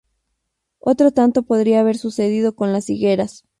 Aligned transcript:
Otro 0.79 1.11
tanto 1.11 1.43
podría 1.43 1.81
haber 1.81 1.95
sucedido 1.95 2.55
con 2.55 2.73
las 2.73 2.89
higueras. 2.89 3.43